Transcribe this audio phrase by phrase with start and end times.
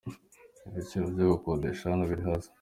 [0.63, 2.49] N’ibiciro byo gukodesha hano biri hasi.